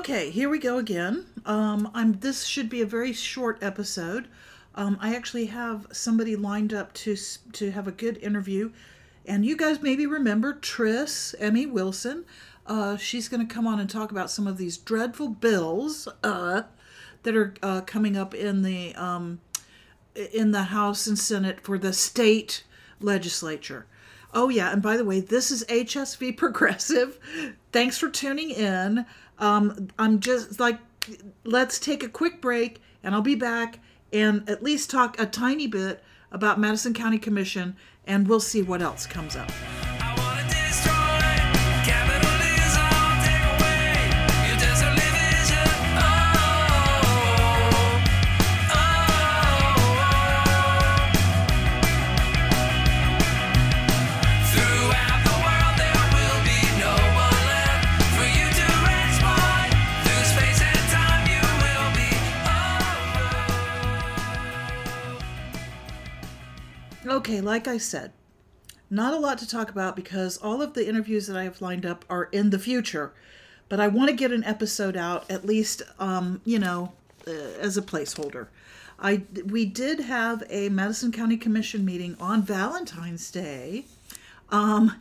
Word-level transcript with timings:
Okay, 0.00 0.30
here 0.30 0.48
we 0.48 0.58
go 0.58 0.78
again. 0.78 1.26
Um, 1.44 1.90
I'm. 1.92 2.20
This 2.20 2.46
should 2.46 2.70
be 2.70 2.80
a 2.80 2.86
very 2.86 3.12
short 3.12 3.62
episode. 3.62 4.28
Um, 4.74 4.96
I 4.98 5.14
actually 5.14 5.44
have 5.46 5.88
somebody 5.92 6.36
lined 6.36 6.72
up 6.72 6.94
to 6.94 7.18
to 7.52 7.70
have 7.70 7.86
a 7.86 7.92
good 7.92 8.16
interview, 8.16 8.72
and 9.26 9.44
you 9.44 9.58
guys 9.58 9.82
maybe 9.82 10.06
remember 10.06 10.54
Tris 10.54 11.34
Emmy 11.38 11.66
Wilson. 11.66 12.24
Uh, 12.66 12.96
she's 12.96 13.28
going 13.28 13.46
to 13.46 13.54
come 13.54 13.66
on 13.66 13.78
and 13.78 13.90
talk 13.90 14.10
about 14.10 14.30
some 14.30 14.46
of 14.46 14.56
these 14.56 14.78
dreadful 14.78 15.28
bills 15.28 16.08
uh, 16.24 16.62
that 17.22 17.36
are 17.36 17.52
uh, 17.62 17.82
coming 17.82 18.16
up 18.16 18.34
in 18.34 18.62
the 18.62 18.94
um, 18.94 19.42
in 20.14 20.52
the 20.52 20.62
House 20.62 21.06
and 21.06 21.18
Senate 21.18 21.60
for 21.60 21.76
the 21.76 21.92
state 21.92 22.64
legislature. 23.00 23.84
Oh, 24.32 24.48
yeah, 24.48 24.72
and 24.72 24.80
by 24.80 24.96
the 24.96 25.04
way, 25.04 25.20
this 25.20 25.50
is 25.50 25.64
HSV 25.64 26.36
Progressive. 26.38 27.18
Thanks 27.72 27.98
for 27.98 28.08
tuning 28.08 28.50
in. 28.50 29.04
Um, 29.40 29.88
I'm 29.98 30.20
just 30.20 30.60
like, 30.60 30.78
let's 31.44 31.78
take 31.78 32.02
a 32.02 32.08
quick 32.08 32.40
break 32.40 32.80
and 33.02 33.14
I'll 33.14 33.22
be 33.22 33.34
back 33.34 33.80
and 34.12 34.48
at 34.48 34.62
least 34.62 34.90
talk 34.90 35.18
a 35.18 35.26
tiny 35.26 35.66
bit 35.66 36.04
about 36.30 36.60
Madison 36.60 36.94
County 36.94 37.18
Commission 37.18 37.76
and 38.06 38.28
we'll 38.28 38.40
see 38.40 38.62
what 38.62 38.82
else 38.82 39.06
comes 39.06 39.34
up. 39.36 39.50
Like 67.40 67.66
I 67.66 67.78
said, 67.78 68.12
not 68.90 69.14
a 69.14 69.18
lot 69.18 69.38
to 69.38 69.48
talk 69.48 69.70
about 69.70 69.96
because 69.96 70.36
all 70.38 70.60
of 70.60 70.74
the 70.74 70.88
interviews 70.88 71.26
that 71.28 71.36
I 71.36 71.44
have 71.44 71.60
lined 71.60 71.86
up 71.86 72.04
are 72.10 72.24
in 72.24 72.50
the 72.50 72.58
future. 72.58 73.12
But 73.68 73.78
I 73.78 73.86
want 73.86 74.10
to 74.10 74.16
get 74.16 74.32
an 74.32 74.42
episode 74.44 74.96
out 74.96 75.30
at 75.30 75.44
least, 75.44 75.82
um, 76.00 76.40
you 76.44 76.58
know, 76.58 76.92
uh, 77.26 77.30
as 77.30 77.76
a 77.76 77.82
placeholder. 77.82 78.48
I 78.98 79.22
we 79.46 79.64
did 79.64 80.00
have 80.00 80.42
a 80.50 80.68
Madison 80.68 81.12
County 81.12 81.36
Commission 81.36 81.84
meeting 81.84 82.16
on 82.20 82.42
Valentine's 82.42 83.30
Day. 83.30 83.86
Um, 84.50 85.00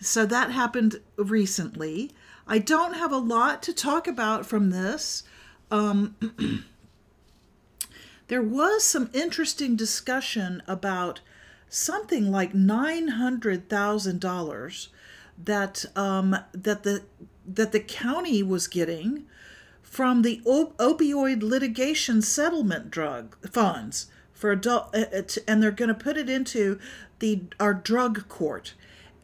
so 0.00 0.24
that 0.26 0.50
happened 0.50 1.00
recently. 1.16 2.12
I 2.46 2.58
don't 2.58 2.94
have 2.94 3.12
a 3.12 3.18
lot 3.18 3.62
to 3.64 3.72
talk 3.72 4.06
about 4.06 4.46
from 4.46 4.70
this. 4.70 5.24
Um, 5.70 6.14
there 8.28 8.42
was 8.42 8.84
some 8.84 9.10
interesting 9.12 9.76
discussion 9.76 10.62
about 10.66 11.20
something 11.68 12.30
like 12.30 12.54
nine 12.54 13.08
hundred 13.08 13.68
thousand 13.68 14.20
dollars 14.20 14.88
that 15.42 15.84
um, 15.96 16.36
that 16.52 16.82
the 16.82 17.02
that 17.46 17.72
the 17.72 17.80
county 17.80 18.42
was 18.42 18.66
getting 18.66 19.26
from 19.82 20.22
the 20.22 20.40
op- 20.44 20.76
opioid 20.78 21.42
litigation 21.42 22.22
settlement 22.22 22.90
drug 22.90 23.36
funds 23.48 24.06
for 24.32 24.50
adult, 24.50 24.94
uh, 24.94 25.04
uh, 25.14 25.22
and 25.46 25.62
they're 25.62 25.70
going 25.70 25.88
to 25.88 25.94
put 25.94 26.16
it 26.16 26.28
into 26.28 26.78
the 27.18 27.42
our 27.60 27.74
drug 27.74 28.28
court. 28.28 28.74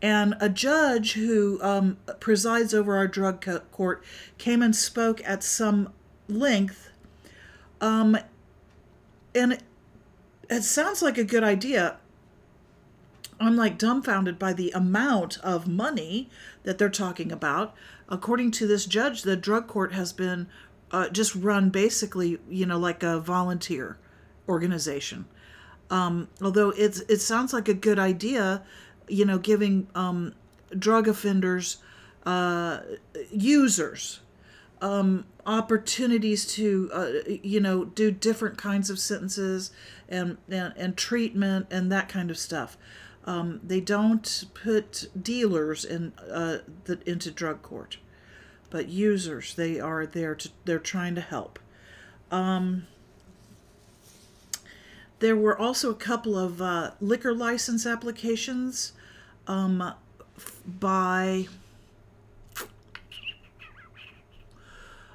And 0.03 0.35
a 0.41 0.49
judge 0.49 1.13
who 1.13 1.63
um, 1.63 1.99
presides 2.21 2.73
over 2.73 2.97
our 2.97 3.07
drug 3.07 3.43
co- 3.43 3.61
court 3.71 4.03
came 4.39 4.63
and 4.63 4.75
spoke 4.75 5.21
at 5.27 5.43
some 5.43 5.93
length 6.27 6.91
um, 7.81 8.19
and 9.35 9.55
it, 9.55 9.63
it 10.49 10.63
sounds 10.63 11.03
like 11.03 11.19
a 11.19 11.25
good 11.25 11.45
idea. 11.45 11.97
I'm 13.41 13.57
like 13.57 13.79
dumbfounded 13.79 14.39
by 14.39 14.53
the 14.53 14.71
amount 14.73 15.39
of 15.39 15.67
money 15.67 16.29
that 16.65 16.77
they're 16.77 16.91
talking 16.91 17.33
about. 17.33 17.75
According 18.09 18.51
to 18.53 18.67
this 18.67 18.85
judge, 18.85 19.23
the 19.23 19.37
drug 19.37 19.67
court 19.67 19.93
has 19.93 20.13
been 20.13 20.47
uh, 20.91 21.09
just 21.09 21.35
run 21.35 21.71
basically, 21.71 22.39
you 22.49 22.67
know, 22.67 22.79
like 22.79 23.03
a 23.03 23.19
volunteer 23.19 23.97
organization. 24.49 25.25
Um, 25.89 26.29
although 26.43 26.71
it's 26.71 27.01
it 27.01 27.21
sounds 27.21 27.53
like 27.53 27.69
a 27.69 27.75
good 27.75 27.99
idea, 27.99 28.63
you 29.09 29.25
know, 29.25 29.39
giving 29.39 29.89
um, 29.95 30.35
drug 30.79 31.09
offenders, 31.09 31.79
uh, 32.27 32.81
users, 33.33 34.21
um, 34.81 35.25
opportunities 35.47 36.47
to 36.55 36.91
uh, 36.93 37.11
you 37.43 37.61
know 37.61 37.87
do 37.87 38.11
different 38.11 38.59
kinds 38.59 38.91
of 38.91 38.99
sentences 38.99 39.73
and, 40.09 40.37
and 40.49 40.75
and 40.77 40.97
treatment 40.97 41.67
and 41.71 41.91
that 41.91 42.09
kind 42.09 42.31
of 42.31 42.39
stuff. 42.39 42.77
Um, 43.31 43.61
they 43.63 43.81
don't 43.81 44.45
put 44.55 45.09
dealers 45.23 45.85
in 45.85 46.13
uh, 46.19 46.59
the, 46.87 46.99
into 47.07 47.31
drug 47.31 47.63
court, 47.63 47.99
but 48.71 48.89
users 48.89 49.55
they 49.55 49.79
are 49.79 50.05
there 50.05 50.35
to 50.35 50.49
they're 50.65 50.81
trying 50.81 51.15
to 51.15 51.21
help. 51.21 51.61
Um, 52.33 52.87
there 55.21 55.37
were 55.37 55.57
also 55.57 55.91
a 55.91 55.95
couple 55.95 56.37
of 56.37 56.61
uh, 56.61 56.91
liquor 57.01 57.33
license 57.33 57.87
applications 57.87 58.95
um, 59.47 59.95
by 60.67 61.47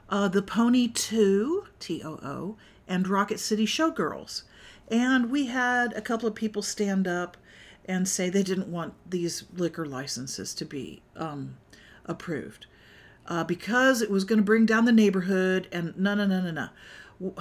uh, 0.09 0.29
the 0.29 0.41
Pony 0.41 0.87
Too, 0.87 1.65
T 1.79 2.01
O 2.01 2.13
O, 2.23 2.55
and 2.87 3.09
Rocket 3.09 3.39
City 3.41 3.65
Showgirls. 3.65 4.43
And 4.89 5.29
we 5.29 5.47
had 5.47 5.91
a 5.93 6.01
couple 6.01 6.29
of 6.29 6.35
people 6.35 6.61
stand 6.61 7.07
up 7.07 7.35
and 7.87 8.07
say 8.07 8.29
they 8.29 8.43
didn't 8.43 8.67
want 8.67 8.93
these 9.09 9.45
liquor 9.55 9.85
licenses 9.85 10.53
to 10.55 10.65
be 10.65 11.01
um, 11.15 11.57
approved 12.05 12.65
uh, 13.27 13.43
because 13.43 14.01
it 14.01 14.09
was 14.09 14.23
going 14.23 14.37
to 14.37 14.43
bring 14.43 14.65
down 14.65 14.85
the 14.85 14.91
neighborhood 14.91 15.67
and 15.71 15.97
no, 15.97 16.15
no, 16.15 16.25
no, 16.25 16.41
no, 16.41 16.51
no. 17.19 17.33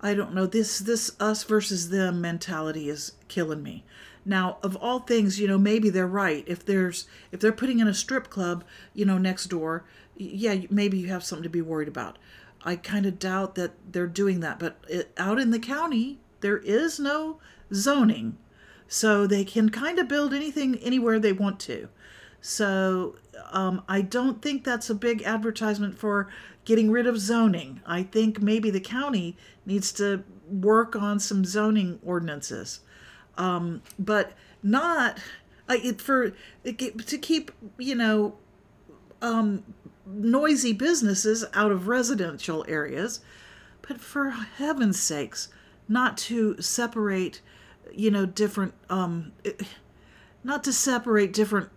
i 0.00 0.14
don't 0.14 0.34
know. 0.34 0.46
This 0.46 0.78
this 0.78 1.10
us 1.18 1.44
versus 1.44 1.90
them 1.90 2.20
mentality 2.20 2.88
is 2.88 3.12
killing 3.28 3.62
me. 3.62 3.84
Now, 4.24 4.58
of 4.62 4.76
all 4.76 5.00
things, 5.00 5.40
you 5.40 5.48
know, 5.48 5.58
maybe 5.58 5.88
they're 5.88 6.06
right. 6.06 6.44
If 6.46 6.64
there's 6.64 7.06
if 7.32 7.40
they're 7.40 7.52
putting 7.52 7.80
in 7.80 7.88
a 7.88 7.94
strip 7.94 8.28
club, 8.28 8.64
you 8.92 9.04
know, 9.04 9.18
next 9.18 9.46
door, 9.46 9.84
yeah, 10.16 10.66
maybe 10.70 10.98
you 10.98 11.08
have 11.08 11.24
something 11.24 11.44
to 11.44 11.48
be 11.48 11.62
worried 11.62 11.88
about. 11.88 12.18
I 12.62 12.76
kind 12.76 13.06
of 13.06 13.18
doubt 13.18 13.54
that 13.54 13.72
they're 13.90 14.06
doing 14.06 14.40
that, 14.40 14.58
but 14.58 14.78
it, 14.88 15.12
out 15.16 15.38
in 15.38 15.50
the 15.50 15.60
county, 15.60 16.18
there 16.40 16.58
is 16.58 16.98
no 16.98 17.38
zoning, 17.72 18.36
so 18.88 19.26
they 19.26 19.44
can 19.44 19.68
kind 19.68 19.98
of 19.98 20.08
build 20.08 20.32
anything 20.32 20.76
anywhere 20.78 21.20
they 21.20 21.32
want 21.32 21.60
to. 21.60 21.88
So 22.40 23.16
um, 23.52 23.82
I 23.88 24.00
don't 24.00 24.40
think 24.40 24.64
that's 24.64 24.88
a 24.88 24.94
big 24.94 25.22
advertisement 25.22 25.98
for 25.98 26.28
getting 26.64 26.90
rid 26.90 27.06
of 27.06 27.18
zoning. 27.18 27.80
I 27.86 28.02
think 28.02 28.40
maybe 28.40 28.70
the 28.70 28.80
county 28.80 29.36
needs 29.66 29.92
to 29.92 30.24
work 30.48 30.96
on 30.96 31.20
some 31.20 31.44
zoning 31.44 31.98
ordinances, 32.02 32.80
um, 33.36 33.82
but 33.98 34.32
not 34.62 35.18
uh, 35.68 35.76
it, 35.82 36.00
for 36.00 36.32
it, 36.64 37.06
to 37.06 37.18
keep 37.18 37.52
you 37.76 37.94
know 37.94 38.36
um, 39.20 39.62
noisy 40.06 40.72
businesses 40.72 41.44
out 41.54 41.70
of 41.72 41.88
residential 41.88 42.64
areas. 42.68 43.20
But 43.86 44.00
for 44.00 44.30
heaven's 44.30 45.00
sakes, 45.00 45.48
not 45.88 46.18
to 46.18 46.60
separate, 46.60 47.40
you 47.94 48.10
know, 48.10 48.26
different, 48.26 48.74
um, 48.90 49.32
not 50.44 50.64
to 50.64 50.72
separate 50.72 51.32
different 51.32 51.70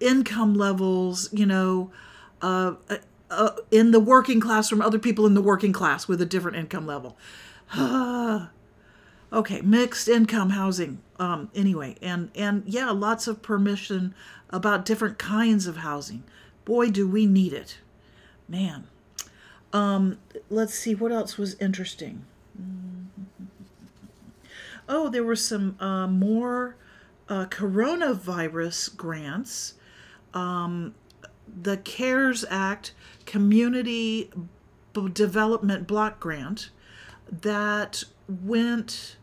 income 0.00 0.54
levels, 0.54 1.28
you 1.32 1.46
know, 1.46 1.90
uh, 2.42 2.74
uh, 2.90 2.96
uh, 3.30 3.50
in 3.70 3.92
the 3.92 4.00
working 4.00 4.40
class 4.40 4.68
from 4.68 4.82
other 4.82 4.98
people 4.98 5.26
in 5.26 5.34
the 5.34 5.42
working 5.42 5.72
class 5.72 6.06
with 6.06 6.20
a 6.20 6.26
different 6.26 6.56
income 6.56 6.86
level. 6.86 7.16
okay, 9.32 9.60
mixed 9.62 10.08
income 10.08 10.50
housing. 10.50 11.00
Um, 11.18 11.50
anyway, 11.54 11.96
and 12.02 12.30
and 12.34 12.64
yeah, 12.66 12.90
lots 12.90 13.26
of 13.26 13.42
permission 13.42 14.14
about 14.50 14.84
different 14.84 15.18
kinds 15.18 15.66
of 15.66 15.78
housing. 15.78 16.24
Boy, 16.64 16.90
do 16.90 17.08
we 17.08 17.26
need 17.26 17.52
it, 17.52 17.78
man. 18.48 18.88
Um, 19.72 20.18
let's 20.50 20.74
see 20.74 20.94
what 20.94 21.12
else 21.12 21.38
was 21.38 21.54
interesting. 21.54 22.24
Oh, 24.88 25.08
there 25.08 25.24
were 25.24 25.36
some 25.36 25.76
uh, 25.80 26.06
more 26.06 26.76
uh, 27.28 27.46
coronavirus 27.46 28.96
grants. 28.96 29.74
Um, 30.34 30.94
the 31.62 31.76
CARES 31.76 32.44
Act 32.50 32.92
Community 33.26 34.30
B- 34.92 35.08
Development 35.12 35.86
Block 35.86 36.20
Grant 36.20 36.70
that 37.30 38.04
went 38.28 39.16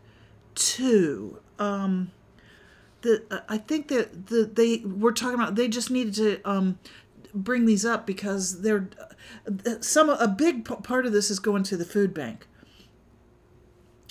to 0.54 1.40
um, 1.58 2.12
the. 3.02 3.22
uh, 3.30 3.40
I 3.48 3.58
think 3.58 3.88
that 3.88 4.26
the 4.28 4.44
they 4.52 4.78
were 4.84 5.12
talking 5.12 5.34
about. 5.34 5.54
They 5.56 5.68
just 5.68 5.90
needed 5.90 6.14
to 6.14 6.40
um, 6.48 6.78
bring 7.34 7.66
these 7.66 7.84
up 7.84 8.06
because 8.06 8.62
they're 8.62 8.88
some 9.80 10.10
a 10.10 10.28
big 10.28 10.64
p- 10.64 10.76
part 10.76 11.06
of 11.06 11.12
this 11.12 11.30
is 11.30 11.38
going 11.38 11.62
to 11.64 11.76
the 11.76 11.84
food 11.84 12.12
bank, 12.14 12.46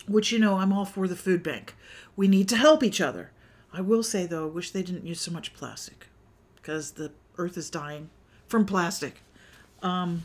which 0.10 0.32
you 0.32 0.40
know 0.40 0.56
I'm 0.56 0.74
all 0.74 0.86
for 0.86 1.08
the 1.08 1.16
food 1.16 1.44
bank. 1.44 1.76
We 2.16 2.28
need 2.28 2.50
to 2.50 2.58
help 2.58 2.84
each 2.84 3.00
other. 3.00 3.32
I 3.72 3.82
will 3.82 4.04
say 4.04 4.26
though, 4.26 4.48
I 4.48 4.52
wish 4.52 4.72
they 4.72 4.84
didn't 4.84 5.06
use 5.06 5.22
so 5.22 5.32
much 5.32 5.54
plastic, 5.54 6.08
because 6.56 6.92
the 6.92 7.12
earth 7.38 7.58
is 7.58 7.70
dying 7.70 8.10
from 8.48 8.66
plastic. 8.66 9.22
Um, 9.82 10.24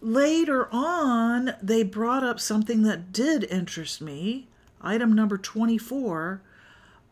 later 0.00 0.68
on, 0.70 1.54
they 1.62 1.82
brought 1.82 2.22
up 2.22 2.38
something 2.38 2.82
that 2.82 3.12
did 3.12 3.44
interest 3.44 4.00
me. 4.00 4.48
Item 4.80 5.14
number 5.14 5.38
24. 5.38 6.42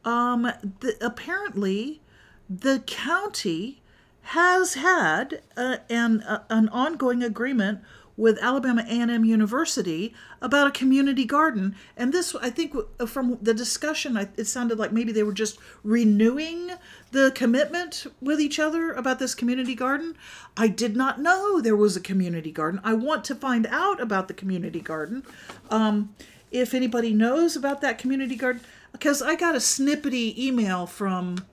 Um, 0.05 0.43
the, 0.81 0.97
apparently, 1.01 2.01
the 2.49 2.81
county 2.87 3.83
has 4.23 4.75
had 4.75 5.43
uh, 5.57 5.79
an, 5.89 6.21
uh, 6.23 6.45
an 6.49 6.69
ongoing 6.69 7.23
agreement 7.23 7.81
with 8.17 8.39
Alabama 8.43 8.85
A&M 8.87 9.25
University 9.25 10.15
about 10.41 10.67
a 10.67 10.71
community 10.71 11.25
garden. 11.25 11.75
And 11.97 12.13
this, 12.13 12.35
I 12.35 12.51
think, 12.51 12.75
from 13.07 13.39
the 13.41 13.55
discussion, 13.55 14.17
it 14.17 14.47
sounded 14.47 14.79
like 14.79 14.93
maybe 14.93 15.13
they 15.13 15.23
were 15.23 15.33
just 15.33 15.59
renewing 15.83 16.73
the 17.11 17.33
commitment 17.35 18.07
with 18.21 18.41
each 18.41 18.59
other 18.59 18.93
about 18.93 19.19
this 19.19 19.35
community 19.35 19.75
garden. 19.75 20.17
I 20.57 20.69
did 20.69 20.97
not 20.97 21.21
know 21.21 21.61
there 21.61 21.77
was 21.77 21.97
a 21.97 22.01
community 22.01 22.53
garden. 22.53 22.81
I 22.85 22.95
want 22.95 23.25
to 23.25 23.35
find 23.35 23.67
out 23.67 24.01
about 24.01 24.29
the 24.29 24.35
community 24.35 24.81
garden. 24.81 25.25
Um, 25.71 26.15
if 26.51 26.75
anybody 26.75 27.15
knows 27.15 27.57
about 27.57 27.81
that 27.81 27.99
community 27.99 28.37
garden, 28.37 28.63
because 28.93 29.23
I 29.23 29.35
got 29.37 29.55
a 29.55 29.59
snippety 29.59 30.37
email 30.37 30.87
from 30.87 31.47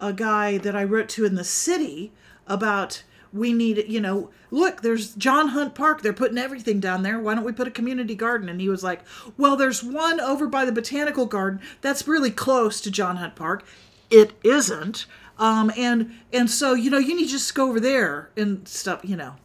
a 0.00 0.12
guy 0.12 0.58
that 0.58 0.74
I 0.74 0.82
wrote 0.82 1.08
to 1.10 1.24
in 1.24 1.36
the 1.36 1.44
city 1.44 2.12
about 2.46 3.04
we 3.32 3.52
need 3.52 3.84
you 3.88 4.00
know 4.00 4.30
look 4.50 4.82
there's 4.82 5.14
John 5.14 5.48
Hunt 5.48 5.74
Park 5.74 6.02
they're 6.02 6.12
putting 6.12 6.38
everything 6.38 6.80
down 6.80 7.02
there 7.02 7.18
why 7.18 7.34
don't 7.34 7.44
we 7.44 7.52
put 7.52 7.68
a 7.68 7.72
community 7.72 8.14
garden 8.14 8.48
and 8.48 8.60
he 8.60 8.68
was 8.68 8.82
like 8.82 9.00
well 9.36 9.56
there's 9.56 9.82
one 9.82 10.20
over 10.20 10.46
by 10.46 10.64
the 10.64 10.72
botanical 10.72 11.26
garden 11.26 11.60
that's 11.80 12.08
really 12.08 12.30
close 12.30 12.80
to 12.80 12.90
John 12.90 13.16
Hunt 13.16 13.36
Park 13.36 13.64
it 14.10 14.32
isn't 14.44 15.06
um 15.38 15.72
and 15.76 16.12
and 16.32 16.50
so 16.50 16.74
you 16.74 16.90
know 16.90 16.98
you 16.98 17.16
need 17.16 17.26
to 17.26 17.32
just 17.32 17.54
go 17.54 17.68
over 17.68 17.80
there 17.80 18.30
and 18.36 18.66
stuff 18.68 19.00
you 19.02 19.16
know 19.16 19.36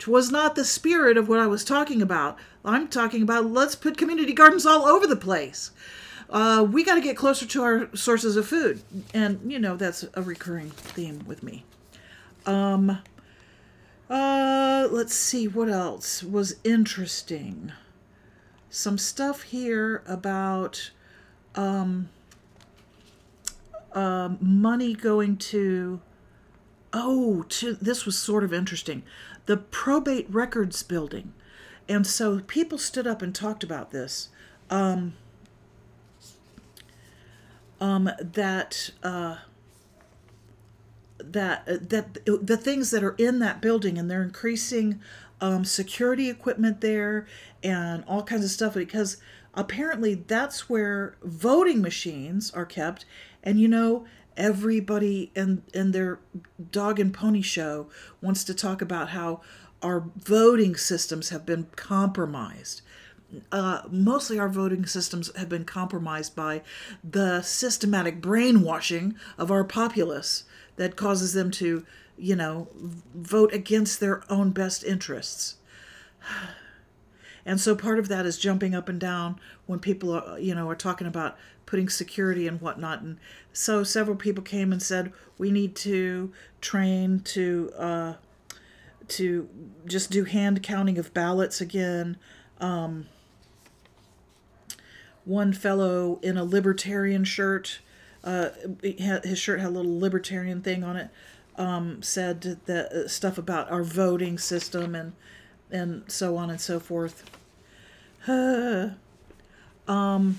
Twas 0.00 0.30
not 0.30 0.54
the 0.54 0.64
spirit 0.64 1.18
of 1.18 1.28
what 1.28 1.40
I 1.40 1.46
was 1.46 1.62
talking 1.62 2.00
about. 2.00 2.38
I'm 2.64 2.88
talking 2.88 3.22
about 3.22 3.50
let's 3.50 3.74
put 3.74 3.98
community 3.98 4.32
gardens 4.32 4.64
all 4.64 4.86
over 4.86 5.06
the 5.06 5.14
place. 5.14 5.72
Uh, 6.30 6.66
we 6.68 6.82
got 6.82 6.94
to 6.94 7.00
get 7.02 7.16
closer 7.18 7.44
to 7.44 7.62
our 7.62 7.94
sources 7.94 8.36
of 8.36 8.46
food, 8.46 8.82
and 9.12 9.52
you 9.52 9.58
know 9.58 9.76
that's 9.76 10.04
a 10.14 10.22
recurring 10.22 10.70
theme 10.70 11.22
with 11.26 11.42
me. 11.42 11.64
Um, 12.46 12.98
uh, 14.08 14.88
let's 14.90 15.14
see 15.14 15.46
what 15.46 15.68
else 15.68 16.22
was 16.22 16.56
interesting. 16.64 17.72
Some 18.68 18.98
stuff 18.98 19.42
here 19.42 20.02
about 20.06 20.90
um, 21.54 22.08
um, 23.92 24.38
money 24.40 24.94
going 24.94 25.36
to 25.36 26.00
oh 26.92 27.44
to 27.48 27.74
this 27.74 28.04
was 28.04 28.18
sort 28.18 28.42
of 28.42 28.52
interesting 28.52 29.02
the 29.46 29.56
probate 29.56 30.26
records 30.28 30.82
building 30.82 31.32
and 31.88 32.06
so 32.06 32.40
people 32.40 32.78
stood 32.78 33.06
up 33.06 33.22
and 33.22 33.34
talked 33.34 33.62
about 33.62 33.90
this 33.90 34.28
um, 34.70 35.14
um, 37.80 38.10
that 38.20 38.90
uh, 39.02 39.36
that 41.24 41.68
uh, 41.68 41.76
that 41.80 42.24
the 42.24 42.56
things 42.56 42.90
that 42.90 43.02
are 43.02 43.14
in 43.18 43.38
that 43.40 43.60
building 43.60 43.98
and 43.98 44.10
they're 44.10 44.22
increasing 44.22 45.00
um, 45.40 45.64
security 45.64 46.28
equipment 46.28 46.80
there 46.80 47.26
and 47.62 48.04
all 48.06 48.22
kinds 48.22 48.44
of 48.44 48.50
stuff 48.50 48.74
because 48.74 49.16
apparently 49.54 50.14
that's 50.14 50.68
where 50.68 51.16
voting 51.22 51.80
machines 51.80 52.50
are 52.52 52.66
kept. 52.66 53.04
And 53.42 53.58
you 53.58 53.68
know 53.68 54.06
everybody 54.36 55.30
in 55.34 55.62
in 55.74 55.92
their 55.92 56.18
dog 56.70 57.00
and 57.00 57.12
pony 57.12 57.42
show 57.42 57.88
wants 58.22 58.44
to 58.44 58.54
talk 58.54 58.80
about 58.80 59.10
how 59.10 59.40
our 59.82 60.04
voting 60.16 60.76
systems 60.76 61.30
have 61.30 61.46
been 61.46 61.66
compromised. 61.76 62.82
Uh, 63.52 63.82
mostly 63.90 64.38
our 64.38 64.48
voting 64.48 64.84
systems 64.84 65.34
have 65.36 65.48
been 65.48 65.64
compromised 65.64 66.34
by 66.34 66.62
the 67.08 67.40
systematic 67.42 68.20
brainwashing 68.20 69.14
of 69.38 69.50
our 69.52 69.62
populace 69.62 70.44
that 70.80 70.96
causes 70.96 71.34
them 71.34 71.50
to, 71.50 71.84
you 72.16 72.34
know, 72.34 72.66
vote 73.14 73.52
against 73.52 74.00
their 74.00 74.22
own 74.30 74.50
best 74.50 74.82
interests. 74.82 75.56
And 77.46 77.58
so 77.58 77.74
part 77.74 77.98
of 77.98 78.08
that 78.08 78.26
is 78.26 78.38
jumping 78.38 78.74
up 78.74 78.90
and 78.90 79.00
down 79.00 79.40
when 79.64 79.78
people 79.78 80.12
are, 80.12 80.38
you 80.38 80.54
know, 80.54 80.68
are 80.68 80.76
talking 80.76 81.06
about 81.06 81.38
putting 81.64 81.88
security 81.88 82.46
and 82.46 82.60
whatnot. 82.60 83.00
And 83.00 83.16
so 83.50 83.82
several 83.82 84.14
people 84.14 84.44
came 84.44 84.72
and 84.72 84.82
said 84.82 85.10
we 85.38 85.50
need 85.50 85.74
to 85.76 86.30
train 86.60 87.20
to 87.20 87.72
uh, 87.78 88.14
to 89.08 89.48
just 89.86 90.10
do 90.10 90.24
hand 90.24 90.62
counting 90.62 90.98
of 90.98 91.14
ballots 91.14 91.62
again. 91.62 92.18
Um, 92.60 93.06
one 95.24 95.54
fellow 95.54 96.20
in 96.22 96.36
a 96.36 96.44
libertarian 96.44 97.24
shirt, 97.24 97.80
uh, 98.24 98.50
his 98.82 99.38
shirt 99.38 99.60
had 99.60 99.68
a 99.68 99.70
little 99.70 99.98
libertarian 99.98 100.62
thing 100.62 100.84
on 100.84 100.96
it, 100.96 101.10
um, 101.56 102.02
said 102.02 102.58
that 102.66 102.92
uh, 102.92 103.08
stuff 103.08 103.38
about 103.38 103.70
our 103.70 103.82
voting 103.82 104.38
system 104.38 104.94
and 104.94 105.12
and 105.70 106.04
so 106.10 106.36
on 106.36 106.50
and 106.50 106.60
so 106.60 106.80
forth. 106.80 107.24
um, 109.88 110.38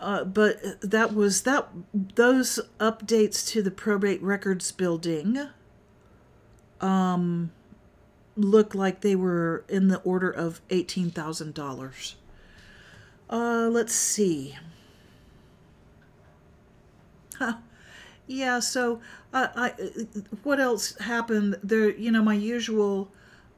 Uh, 0.00 0.24
but 0.24 0.80
that 0.80 1.14
was 1.14 1.42
that 1.42 1.68
those 1.92 2.58
updates 2.78 3.46
to 3.46 3.62
the 3.62 3.70
probate 3.70 4.22
records 4.22 4.72
building 4.72 5.48
um 6.80 7.50
look 8.36 8.74
like 8.74 9.02
they 9.02 9.14
were 9.14 9.62
in 9.68 9.88
the 9.88 9.98
order 9.98 10.30
of 10.30 10.66
$18,000. 10.68 12.14
Uh 13.28 13.68
let's 13.70 13.94
see. 13.94 14.56
Yeah, 18.26 18.60
so 18.60 19.00
uh, 19.32 19.48
I 19.56 19.74
what 20.44 20.60
else 20.60 20.96
happened 20.98 21.58
there 21.64 21.90
you 21.90 22.12
know 22.12 22.22
my 22.22 22.34
usual 22.34 23.10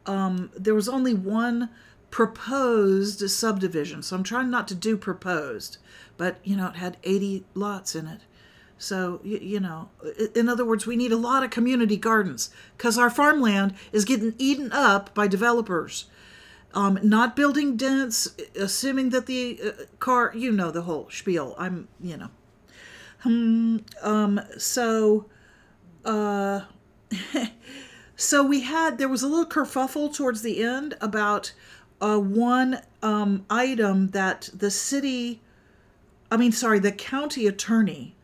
um 0.06 0.50
there 0.56 0.74
was 0.74 0.88
only 0.88 1.12
one 1.12 1.68
proposed 2.10 3.28
subdivision. 3.30 4.02
So 4.02 4.16
I'm 4.16 4.22
trying 4.22 4.50
not 4.50 4.68
to 4.68 4.74
do 4.74 4.96
proposed, 4.96 5.76
but 6.16 6.38
you 6.42 6.56
know 6.56 6.68
it 6.68 6.76
had 6.76 6.96
80 7.02 7.44
lots 7.54 7.94
in 7.94 8.06
it. 8.06 8.20
So, 8.78 9.20
you, 9.22 9.38
you 9.38 9.60
know, 9.60 9.90
in 10.34 10.48
other 10.48 10.64
words, 10.64 10.86
we 10.88 10.96
need 10.96 11.12
a 11.12 11.16
lot 11.16 11.44
of 11.44 11.50
community 11.50 11.96
gardens 11.96 12.50
because 12.76 12.98
our 12.98 13.10
farmland 13.10 13.74
is 13.92 14.04
getting 14.04 14.34
eaten 14.38 14.72
up 14.72 15.14
by 15.14 15.28
developers. 15.28 16.06
Um, 16.74 16.98
not 17.00 17.36
building 17.36 17.76
dense, 17.76 18.34
assuming 18.56 19.10
that 19.10 19.26
the 19.26 19.60
uh, 19.64 19.70
car, 20.00 20.32
you 20.34 20.50
know, 20.50 20.72
the 20.72 20.82
whole 20.82 21.08
spiel. 21.10 21.54
I'm, 21.58 21.86
you 22.00 22.16
know. 22.16 22.30
Hmm, 23.22 23.78
um, 24.00 24.40
so, 24.58 25.26
uh, 26.04 26.62
so 28.16 28.42
we 28.42 28.62
had, 28.62 28.98
there 28.98 29.08
was 29.08 29.22
a 29.22 29.28
little 29.28 29.46
kerfuffle 29.46 30.12
towards 30.12 30.42
the 30.42 30.62
end 30.62 30.94
about 31.00 31.52
uh, 32.00 32.18
one 32.18 32.80
um, 33.00 33.46
item 33.48 34.08
that 34.08 34.50
the 34.52 34.72
city, 34.72 35.40
I 36.32 36.36
mean, 36.36 36.50
sorry, 36.50 36.80
the 36.80 36.90
county 36.90 37.46
attorney 37.46 38.16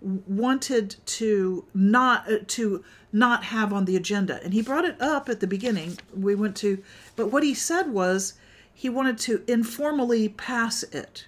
wanted 0.00 0.96
to 1.04 1.66
not 1.74 2.32
uh, 2.32 2.38
to 2.46 2.82
not 3.12 3.44
have 3.44 3.72
on 3.72 3.84
the 3.84 3.96
agenda. 3.96 4.42
And 4.42 4.54
he 4.54 4.62
brought 4.62 4.86
it 4.86 5.00
up 5.00 5.28
at 5.28 5.40
the 5.40 5.46
beginning. 5.46 5.98
We 6.12 6.34
went 6.34 6.56
to 6.56 6.82
but 7.16 7.30
what 7.30 7.42
he 7.42 7.54
said 7.54 7.92
was 7.92 8.34
he 8.72 8.88
wanted 8.88 9.18
to 9.18 9.44
informally 9.46 10.30
pass 10.30 10.82
it 10.84 11.26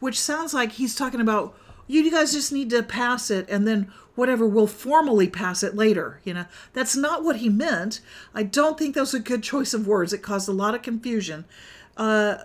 which 0.00 0.18
sounds 0.18 0.52
like 0.52 0.72
he's 0.72 0.96
talking 0.96 1.20
about 1.20 1.54
you 1.92 2.10
guys 2.10 2.32
just 2.32 2.52
need 2.52 2.70
to 2.70 2.82
pass 2.82 3.30
it 3.30 3.48
and 3.48 3.66
then 3.66 3.90
whatever 4.14 4.46
we'll 4.46 4.66
formally 4.66 5.28
pass 5.28 5.62
it 5.62 5.74
later 5.74 6.20
you 6.24 6.34
know? 6.34 6.46
That's 6.72 6.96
not 6.96 7.24
what 7.24 7.36
he 7.36 7.48
meant. 7.48 8.00
I 8.34 8.42
don't 8.42 8.78
think 8.78 8.94
that 8.94 9.00
was 9.00 9.14
a 9.14 9.20
good 9.20 9.42
choice 9.42 9.74
of 9.74 9.86
words. 9.86 10.12
It 10.12 10.22
caused 10.22 10.48
a 10.48 10.52
lot 10.52 10.74
of 10.74 10.82
confusion. 10.82 11.44
Uh, 11.96 12.36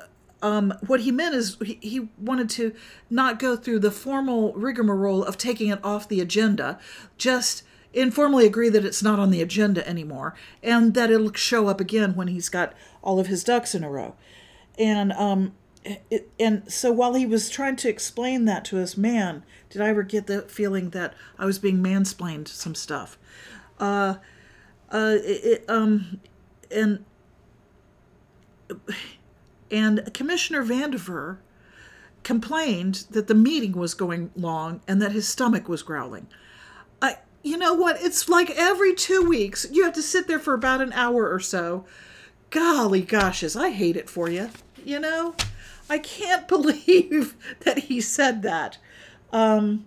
um, 0.41 0.73
what 0.85 1.01
he 1.01 1.11
meant 1.11 1.33
is 1.33 1.57
he, 1.63 1.79
he 1.81 2.09
wanted 2.19 2.49
to 2.51 2.73
not 3.09 3.39
go 3.39 3.55
through 3.55 3.79
the 3.79 3.91
formal 3.91 4.53
rigmarole 4.53 5.23
of 5.23 5.37
taking 5.37 5.69
it 5.69 5.83
off 5.83 6.07
the 6.07 6.21
agenda, 6.21 6.79
just 7.17 7.63
informally 7.93 8.45
agree 8.45 8.69
that 8.69 8.85
it's 8.85 9.01
not 9.01 9.17
on 9.17 9.31
the 9.31 9.41
agenda 9.41 9.87
anymore 9.87 10.35
and 10.61 10.93
that 10.93 11.09
it'll 11.09 11.33
show 11.33 11.67
up 11.67 11.79
again 11.79 12.13
when 12.13 12.27
he's 12.27 12.49
got 12.49 12.73
all 13.01 13.19
of 13.19 13.27
his 13.27 13.43
ducks 13.43 13.73
in 13.73 13.83
a 13.83 13.89
row. 13.89 14.15
And 14.77 15.13
um, 15.13 15.53
it, 15.85 16.29
and 16.39 16.71
so 16.71 16.91
while 16.91 17.13
he 17.13 17.25
was 17.25 17.49
trying 17.49 17.75
to 17.77 17.89
explain 17.89 18.45
that 18.45 18.65
to 18.65 18.79
us, 18.81 18.97
man, 18.97 19.43
did 19.69 19.81
I 19.81 19.89
ever 19.89 20.03
get 20.03 20.27
the 20.27 20.41
feeling 20.43 20.89
that 20.91 21.13
I 21.37 21.45
was 21.45 21.59
being 21.59 21.83
mansplained 21.83 22.47
some 22.47 22.75
stuff. 22.75 23.17
Uh, 23.79 24.15
uh, 24.89 25.17
it, 25.21 25.65
um, 25.67 26.21
and 26.71 27.03
and 29.69 30.13
Commissioner 30.13 30.63
Vandiver 30.63 31.37
complained 32.23 33.05
that 33.11 33.27
the 33.27 33.35
meeting 33.35 33.73
was 33.73 33.93
going 33.93 34.31
long 34.35 34.81
and 34.87 35.01
that 35.01 35.11
his 35.11 35.27
stomach 35.27 35.69
was 35.69 35.83
growling. 35.83 36.27
I, 37.01 37.17
you 37.43 37.57
know 37.57 37.73
what? 37.73 38.01
It's 38.01 38.27
like 38.27 38.49
every 38.51 38.95
two 38.95 39.27
weeks 39.27 39.67
you 39.71 39.83
have 39.83 39.93
to 39.93 40.01
sit 40.01 40.27
there 40.27 40.39
for 40.39 40.53
about 40.53 40.81
an 40.81 40.93
hour 40.93 41.29
or 41.29 41.39
so. 41.39 41.85
Golly 42.49 43.03
goshes, 43.03 43.59
I 43.59 43.69
hate 43.69 43.97
it 43.97 44.09
for 44.09 44.29
you. 44.29 44.49
You 44.83 44.99
know, 44.99 45.35
I 45.89 45.99
can't 45.99 46.47
believe 46.49 47.35
that 47.61 47.79
he 47.79 48.01
said 48.01 48.41
that. 48.43 48.77
Um, 49.31 49.85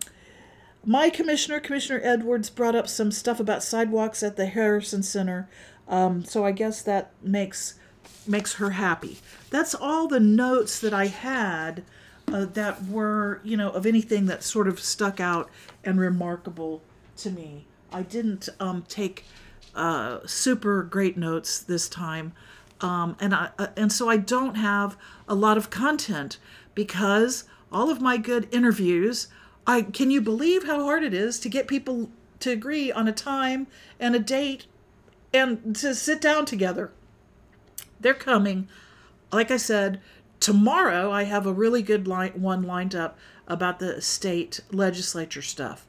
my 0.84 1.10
commissioner, 1.10 1.60
Commissioner 1.60 2.00
Edwards, 2.02 2.50
brought 2.50 2.74
up 2.74 2.88
some 2.88 3.10
stuff 3.10 3.40
about 3.40 3.62
sidewalks 3.62 4.22
at 4.22 4.36
the 4.36 4.46
Harrison 4.46 5.02
Center. 5.02 5.48
Um, 5.88 6.24
so 6.24 6.44
I 6.44 6.52
guess 6.52 6.82
that 6.82 7.12
makes 7.22 7.74
makes 8.26 8.54
her 8.54 8.70
happy. 8.70 9.18
That's 9.50 9.74
all 9.74 10.06
the 10.06 10.20
notes 10.20 10.78
that 10.80 10.92
I 10.92 11.06
had 11.06 11.82
uh, 12.32 12.44
that 12.44 12.84
were, 12.86 13.40
you 13.42 13.56
know, 13.56 13.70
of 13.70 13.86
anything 13.86 14.26
that 14.26 14.42
sort 14.42 14.68
of 14.68 14.80
stuck 14.80 15.18
out 15.18 15.50
and 15.84 15.98
remarkable 15.98 16.82
to 17.18 17.30
me. 17.30 17.66
I 17.90 18.02
didn't 18.02 18.48
um, 18.60 18.84
take 18.88 19.24
uh, 19.74 20.20
super 20.26 20.82
great 20.82 21.16
notes 21.16 21.60
this 21.60 21.88
time, 21.88 22.32
um, 22.80 23.16
and 23.20 23.35
I 23.35 23.50
uh, 23.58 23.68
and 23.76 23.92
so 23.92 24.08
I 24.08 24.16
don't 24.16 24.54
have 24.54 24.97
a 25.26 25.35
lot 25.35 25.56
of 25.56 25.70
content 25.70 26.38
because 26.75 27.44
all 27.73 27.90
of 27.90 28.00
my 28.00 28.16
good 28.16 28.49
interviews. 28.52 29.28
I 29.66 29.82
can 29.82 30.11
you 30.11 30.20
believe 30.20 30.64
how 30.64 30.82
hard 30.82 31.04
it 31.04 31.12
is 31.12 31.38
to 31.40 31.49
get 31.49 31.68
people 31.68 32.11
to 32.40 32.50
agree 32.50 32.90
on 32.90 33.08
a 33.08 33.12
time 33.12 33.66
and 34.00 34.14
a 34.14 34.18
date 34.18 34.66
and 35.32 35.76
to 35.76 35.94
sit 35.94 36.20
down 36.20 36.47
together. 36.47 36.90
They're 38.00 38.14
coming. 38.14 38.68
Like 39.32 39.50
I 39.50 39.56
said, 39.56 40.00
tomorrow 40.40 41.11
I 41.11 41.25
have 41.25 41.47
a 41.47 41.52
really 41.52 41.82
good 41.82 42.08
line, 42.08 42.32
one 42.40 42.62
lined 42.62 42.94
up 42.94 43.18
about 43.47 43.78
the 43.78 44.00
state 44.00 44.61
legislature 44.70 45.42
stuff. 45.42 45.87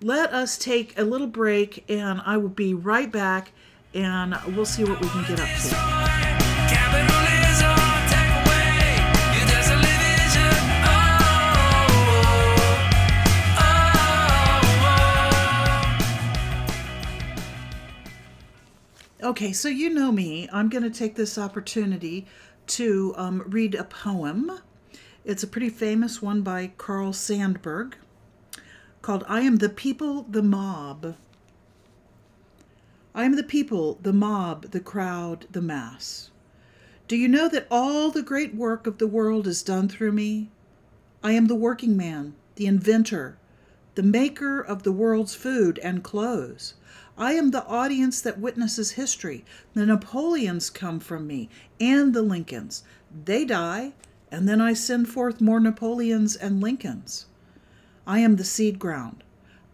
Let 0.00 0.32
us 0.32 0.56
take 0.56 0.96
a 0.98 1.02
little 1.02 1.26
break 1.26 1.84
and 1.90 2.22
I 2.24 2.36
will 2.36 2.48
be 2.48 2.72
right 2.72 3.10
back 3.10 3.52
and 3.92 4.36
we'll 4.54 4.64
see 4.64 4.84
what 4.84 5.00
we 5.00 5.08
can 5.08 5.24
get 5.24 5.40
up 5.40 5.48
to. 5.48 5.97
Okay, 19.38 19.52
so 19.52 19.68
you 19.68 19.88
know 19.88 20.10
me. 20.10 20.48
I'm 20.52 20.68
going 20.68 20.82
to 20.82 20.90
take 20.90 21.14
this 21.14 21.38
opportunity 21.38 22.26
to 22.66 23.14
um, 23.16 23.44
read 23.46 23.76
a 23.76 23.84
poem. 23.84 24.50
It's 25.24 25.44
a 25.44 25.46
pretty 25.46 25.68
famous 25.68 26.20
one 26.20 26.42
by 26.42 26.72
Carl 26.76 27.12
Sandburg 27.12 27.92
called 29.00 29.22
I 29.28 29.42
Am 29.42 29.58
the 29.58 29.68
People, 29.68 30.26
the 30.28 30.42
Mob. 30.42 31.14
I 33.14 33.22
am 33.22 33.36
the 33.36 33.44
people, 33.44 34.00
the 34.02 34.12
mob, 34.12 34.72
the 34.72 34.80
crowd, 34.80 35.46
the 35.52 35.62
mass. 35.62 36.32
Do 37.06 37.14
you 37.14 37.28
know 37.28 37.48
that 37.48 37.68
all 37.70 38.10
the 38.10 38.22
great 38.22 38.56
work 38.56 38.88
of 38.88 38.98
the 38.98 39.06
world 39.06 39.46
is 39.46 39.62
done 39.62 39.88
through 39.88 40.10
me? 40.10 40.50
I 41.22 41.30
am 41.30 41.46
the 41.46 41.54
working 41.54 41.96
man, 41.96 42.34
the 42.56 42.66
inventor, 42.66 43.38
the 43.98 44.02
maker 44.04 44.60
of 44.60 44.84
the 44.84 44.92
world's 44.92 45.34
food 45.34 45.76
and 45.80 46.04
clothes. 46.04 46.74
I 47.16 47.32
am 47.32 47.50
the 47.50 47.66
audience 47.66 48.20
that 48.20 48.38
witnesses 48.38 48.92
history. 48.92 49.44
The 49.74 49.86
Napoleons 49.86 50.70
come 50.70 51.00
from 51.00 51.26
me, 51.26 51.48
and 51.80 52.14
the 52.14 52.22
Lincolns. 52.22 52.84
They 53.24 53.44
die, 53.44 53.94
and 54.30 54.48
then 54.48 54.60
I 54.60 54.72
send 54.72 55.08
forth 55.08 55.40
more 55.40 55.58
Napoleons 55.58 56.36
and 56.36 56.60
Lincolns. 56.60 57.26
I 58.06 58.20
am 58.20 58.36
the 58.36 58.44
seed 58.44 58.78
ground. 58.78 59.24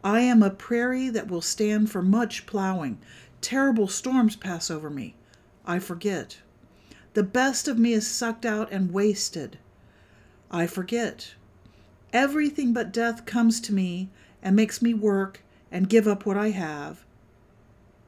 I 0.02 0.20
am 0.20 0.42
a 0.42 0.48
prairie 0.48 1.10
that 1.10 1.28
will 1.28 1.42
stand 1.42 1.90
for 1.90 2.00
much 2.00 2.46
plowing. 2.46 2.96
Terrible 3.42 3.88
storms 3.88 4.36
pass 4.36 4.70
over 4.70 4.88
me. 4.88 5.16
I 5.66 5.78
forget. 5.80 6.38
The 7.12 7.24
best 7.24 7.68
of 7.68 7.78
me 7.78 7.92
is 7.92 8.06
sucked 8.06 8.46
out 8.46 8.72
and 8.72 8.90
wasted. 8.90 9.58
I 10.50 10.66
forget. 10.66 11.34
Everything 12.14 12.72
but 12.72 12.92
death 12.92 13.26
comes 13.26 13.60
to 13.60 13.74
me 13.74 14.08
and 14.40 14.54
makes 14.54 14.80
me 14.80 14.94
work 14.94 15.42
and 15.72 15.88
give 15.88 16.06
up 16.06 16.24
what 16.24 16.36
I 16.36 16.50
have, 16.50 17.04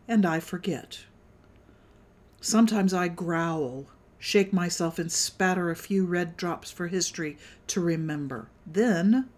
and 0.06 0.24
I 0.24 0.38
forget. 0.38 1.00
Sometimes 2.40 2.94
I 2.94 3.08
growl, 3.08 3.86
shake 4.20 4.52
myself, 4.52 5.00
and 5.00 5.10
spatter 5.10 5.70
a 5.70 5.76
few 5.76 6.06
red 6.06 6.36
drops 6.36 6.70
for 6.70 6.86
history 6.86 7.36
to 7.66 7.80
remember. 7.80 8.48
Then 8.64 9.28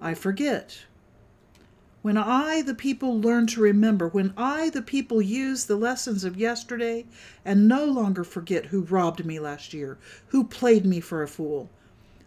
I 0.00 0.14
forget. 0.14 0.80
When 2.02 2.16
I, 2.16 2.62
the 2.62 2.74
people, 2.74 3.20
learn 3.20 3.46
to 3.48 3.60
remember, 3.60 4.08
when 4.08 4.34
I, 4.36 4.70
the 4.70 4.82
people, 4.82 5.22
use 5.22 5.66
the 5.66 5.76
lessons 5.76 6.24
of 6.24 6.36
yesterday 6.36 7.06
and 7.44 7.68
no 7.68 7.84
longer 7.84 8.24
forget 8.24 8.66
who 8.66 8.80
robbed 8.80 9.24
me 9.24 9.38
last 9.38 9.72
year, 9.72 9.96
who 10.28 10.42
played 10.42 10.84
me 10.84 10.98
for 10.98 11.22
a 11.22 11.28
fool, 11.28 11.70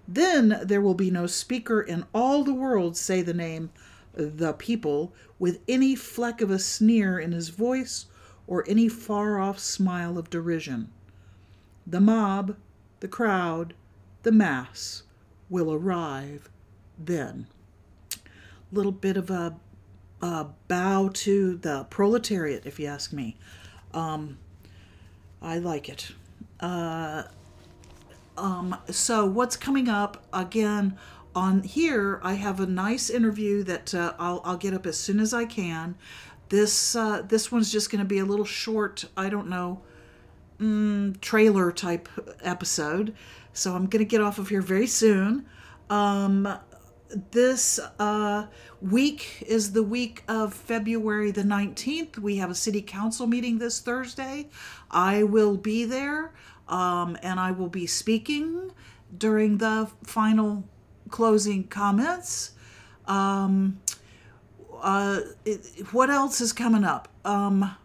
then 0.08 0.60
there 0.64 0.82
will 0.82 0.94
be 0.94 1.12
no 1.12 1.28
speaker 1.28 1.82
in 1.82 2.06
all 2.14 2.44
the 2.44 2.54
world 2.54 2.98
say 2.98 3.22
the 3.22 3.34
name 3.34 3.70
the 4.14 4.54
people 4.54 5.14
with 5.40 5.60
any 5.68 5.96
fleck 5.96 6.42
of 6.42 6.52
a 6.52 6.60
sneer 6.60 7.20
in 7.20 7.32
his 7.32 7.50
voice 7.50 8.06
or 8.48 8.64
any 8.68 8.88
far 8.88 9.40
off 9.40 9.60
smile 9.60 10.18
of 10.18 10.30
derision. 10.30 10.90
The 11.88 12.02
mob, 12.02 12.56
the 13.00 13.08
crowd, 13.08 13.74
the 14.24 14.32
mass 14.32 15.04
will 15.50 15.74
arrive 15.74 16.50
then. 16.98 17.48
Little 18.72 18.92
bit 18.92 19.18
of 19.18 19.30
a, 19.30 19.56
a 20.22 20.48
bow 20.68 21.10
to 21.14 21.58
the 21.58 21.86
proletariat, 21.86 22.66
if 22.66 22.80
you 22.80 22.88
ask 22.88 23.14
me. 23.14 23.38
Um, 23.94 24.38
I 25.42 25.58
like 25.58 25.90
it. 25.90 26.12
Uh, 26.60 27.24
um, 28.38 28.78
so 28.90 29.26
what's 29.26 29.56
coming 29.56 29.90
up 29.90 30.26
again 30.34 30.98
on 31.36 31.64
here? 31.64 32.20
I 32.24 32.34
have 32.34 32.60
a 32.60 32.66
nice 32.66 33.10
interview 33.10 33.64
that 33.64 33.94
uh, 33.94 34.14
I'll, 34.20 34.42
I'll 34.44 34.58
get 34.58 34.74
up 34.74 34.86
as 34.86 34.98
soon 34.98 35.20
as 35.20 35.34
I 35.34 35.46
can. 35.46 35.96
This 36.50 36.96
uh, 36.96 37.24
this 37.28 37.52
one's 37.52 37.72
just 37.72 37.90
going 37.90 38.00
to 38.00 38.08
be 38.08 38.20
a 38.20 38.26
little 38.26 38.46
short. 38.46 39.06
I 39.18 39.30
don't 39.30 39.48
know 39.48 39.82
mm, 40.60 41.20
trailer 41.22 41.72
type 41.72 42.10
episode. 42.42 43.16
So 43.54 43.76
I'm 43.76 43.88
going 43.88 44.04
to 44.04 44.10
get 44.10 44.22
off 44.22 44.40
of 44.40 44.50
here 44.50 44.62
very 44.62 44.88
soon. 44.88 45.46
Um, 45.90 46.48
this 47.32 47.80
uh, 48.00 48.48
week 48.82 49.44
is 49.46 49.74
the 49.74 49.84
week 49.84 50.24
of 50.28 50.54
February 50.54 51.32
the 51.32 51.44
19th. 51.44 52.18
We 52.18 52.38
have 52.38 52.50
a 52.50 52.56
city 52.56 52.82
council 52.82 53.28
meeting 53.28 53.60
this 53.60 53.80
Thursday. 53.80 54.50
I 54.90 55.24
will 55.24 55.58
be 55.58 55.86
there 55.86 56.23
um, 56.74 57.18
and 57.22 57.40
I 57.40 57.52
will 57.52 57.70
be 57.70 57.86
speaking 57.86 58.72
during 59.16 59.60
the 59.60 59.90
final 60.04 60.64
closing 61.10 61.68
comments. 61.68 62.54
Um, 63.06 63.80
uh, 64.82 65.20
it, 65.46 65.60
what 65.92 66.10
else 66.10 66.42
is 66.42 66.52
coming 66.52 66.84
up? 66.84 67.08
Um, 67.24 67.76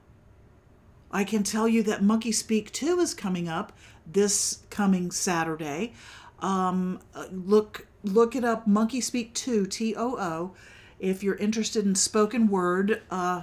I 1.11 1.25
can 1.25 1.42
tell 1.42 1.68
you 1.68 1.83
that 1.83 2.02
Monkey 2.02 2.33
Speak 2.33 2.73
Too 2.73 2.99
is 3.00 3.12
coming 3.14 3.47
up 3.47 3.73
this 4.11 4.61
coming 4.71 5.11
Saturday. 5.11 5.92
Um, 6.40 7.00
uh, 7.14 7.26
look 7.30 7.87
look 8.02 8.35
it 8.35 8.45
up, 8.45 8.66
Monkey 8.66 9.02
Speak 9.02 9.35
Too, 9.35 9.66
T 9.66 9.95
O 9.97 10.16
O. 10.18 10.54
If 10.99 11.23
you're 11.23 11.37
interested 11.37 11.85
in 11.85 11.95
spoken 11.95 12.49
word, 12.49 13.02
uh, 13.11 13.42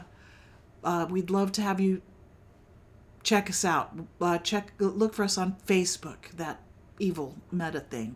uh, 0.83 1.05
we'd 1.09 1.29
love 1.29 1.51
to 1.53 1.61
have 1.61 1.79
you 1.79 2.01
check 3.25 3.49
us 3.49 3.65
out. 3.65 3.91
Uh, 4.21 4.37
check 4.37 4.71
look 4.79 5.13
for 5.13 5.23
us 5.23 5.37
on 5.37 5.57
Facebook, 5.67 6.29
that 6.37 6.61
evil 6.99 7.35
meta 7.51 7.81
thing. 7.81 8.15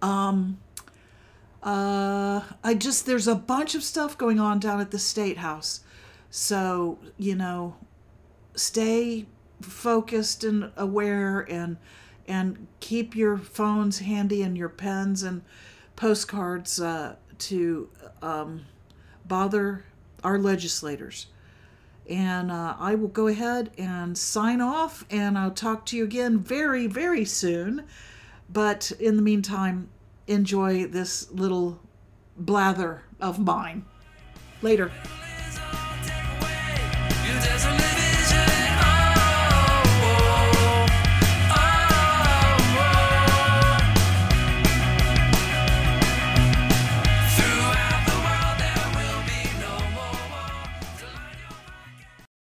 Um, 0.00 0.60
uh, 1.62 2.42
I 2.62 2.74
just 2.74 3.06
there's 3.06 3.26
a 3.26 3.34
bunch 3.34 3.74
of 3.74 3.82
stuff 3.82 4.16
going 4.16 4.38
on 4.38 4.60
down 4.60 4.80
at 4.80 4.90
the 4.92 4.98
state 4.98 5.38
house, 5.38 5.80
so 6.30 6.98
you 7.16 7.34
know, 7.34 7.76
stay 8.54 9.26
focused 9.62 10.44
and 10.44 10.70
aware 10.76 11.40
and 11.50 11.78
and 12.28 12.66
keep 12.80 13.16
your 13.16 13.38
phones 13.38 14.00
handy 14.00 14.42
and 14.42 14.56
your 14.56 14.68
pens 14.68 15.22
and 15.22 15.42
postcards 15.96 16.80
uh, 16.80 17.16
to 17.38 17.88
um, 18.20 18.66
bother 19.26 19.84
our 20.22 20.38
legislators. 20.38 21.26
And 22.08 22.50
uh, 22.50 22.76
I 22.78 22.94
will 22.94 23.08
go 23.08 23.28
ahead 23.28 23.70
and 23.78 24.16
sign 24.16 24.60
off, 24.60 25.04
and 25.10 25.38
I'll 25.38 25.50
talk 25.50 25.86
to 25.86 25.96
you 25.96 26.04
again 26.04 26.38
very, 26.38 26.86
very 26.86 27.24
soon. 27.24 27.84
But 28.52 28.92
in 29.00 29.16
the 29.16 29.22
meantime, 29.22 29.88
enjoy 30.26 30.86
this 30.86 31.30
little 31.30 31.80
blather 32.36 33.02
of 33.20 33.38
mine. 33.38 33.84
Later. 34.60 34.90